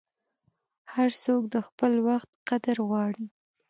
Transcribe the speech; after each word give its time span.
هر 0.93 1.09
څوک 1.23 1.43
د 1.53 1.55
خپل 1.67 1.93
وخت 2.07 2.29
قدر 2.49 2.77
غواړي. 2.87 3.25